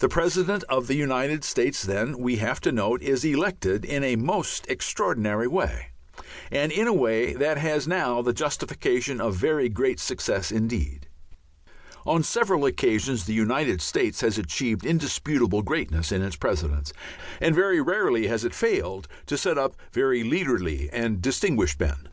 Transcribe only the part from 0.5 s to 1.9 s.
of the United States,